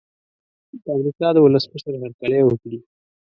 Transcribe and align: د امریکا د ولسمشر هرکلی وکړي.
د 0.83 0.85
امریکا 0.95 1.27
د 1.33 1.37
ولسمشر 1.45 1.93
هرکلی 2.03 2.39
وکړي. 2.45 2.79